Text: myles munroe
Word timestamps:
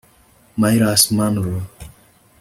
myles 0.61 1.03
munroe 1.15 1.61